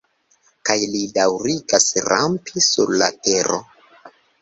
[0.69, 3.65] Kaj li daŭrigas rampi sur la tero.